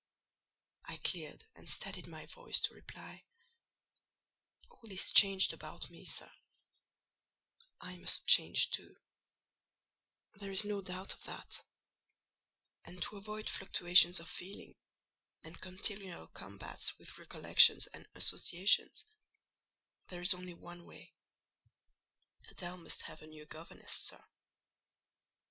[0.85, 3.23] I cleared and steadied my voice to reply:
[4.67, 6.31] "All is changed about me, sir;
[7.79, 11.61] I must change too—there is no doubt of that;
[12.83, 14.73] and to avoid fluctuations of feeling,
[15.43, 19.05] and continual combats with recollections and associations,
[20.07, 24.25] there is only one way—Adèle must have a new governess, sir."